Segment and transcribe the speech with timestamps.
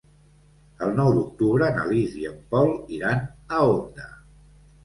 [0.85, 3.23] El nou d'octubre na Lis i en Pol iran
[3.59, 4.09] a Onda.